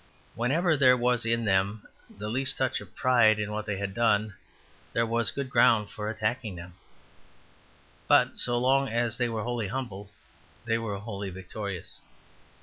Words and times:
Whenever 0.33 0.75
there 0.75 0.97
was 0.97 1.25
in 1.27 1.45
them 1.45 1.85
the 2.17 2.27
least 2.27 2.57
touch 2.57 2.81
of 2.81 2.95
pride 2.95 3.37
in 3.37 3.51
what 3.51 3.67
they 3.67 3.77
had 3.77 3.93
done, 3.93 4.33
there 4.93 5.05
was 5.05 5.29
a 5.29 5.33
good 5.35 5.47
ground 5.51 5.91
for 5.91 6.09
attacking 6.09 6.55
them; 6.55 6.73
but 8.07 8.39
so 8.39 8.57
long 8.57 8.89
as 8.89 9.19
they 9.19 9.29
were 9.29 9.43
wholly 9.43 9.67
humble, 9.67 10.09
they 10.65 10.79
were 10.79 10.97
wholly 10.97 11.29
victorious. 11.29 12.01